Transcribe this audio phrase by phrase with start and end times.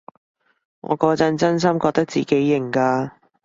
[0.79, 3.11] 我嗰陣真心覺得自己型㗎